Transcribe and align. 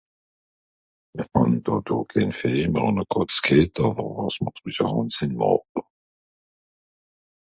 mer 1.15 1.27
hàn 1.35 1.51
dàdò 1.65 1.97
kehn 2.11 2.31
Fee 2.39 2.63
mr 2.71 2.81
hàn 2.85 3.01
à 3.03 3.05
Kàtz 3.13 3.37
g'hett 3.45 3.77
àwer 3.85 4.09
àss 4.25 4.37
mr 4.43 4.51
drüss 4.57 4.81
hàn 4.89 5.07
g'sìn.... 5.09 5.33